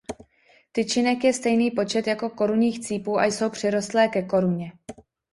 Tyčinek 0.71 1.23
je 1.23 1.33
stejný 1.33 1.71
počet 1.71 2.07
jako 2.07 2.29
korunních 2.29 2.79
cípů 2.79 3.19
a 3.19 3.25
jsou 3.25 3.49
přirostlé 3.49 4.07
ke 4.07 4.21
koruně. 4.21 4.71